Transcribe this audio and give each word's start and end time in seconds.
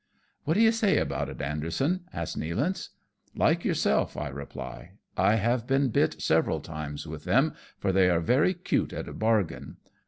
"What 0.45 0.55
do 0.55 0.61
you 0.61 0.71
say 0.71 0.97
about 0.97 1.29
it, 1.29 1.43
Anderson?" 1.43 2.05
asks 2.11 2.35
Nealance." 2.35 2.89
Like 3.35 3.63
yourself," 3.63 4.17
I 4.17 4.29
reply," 4.29 4.93
I 5.15 5.35
have 5.35 5.67
been 5.67 5.89
bit 5.89 6.19
several 6.23 6.59
times 6.59 7.05
with 7.05 7.23
them, 7.23 7.53
for 7.77 7.91
they 7.91 8.09
are 8.09 8.19
very 8.19 8.55
cute 8.55 8.93
at 8.93 9.07
a 9.07 9.13
bargain. 9.13 9.77